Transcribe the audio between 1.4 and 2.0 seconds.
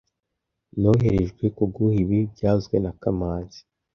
kuguha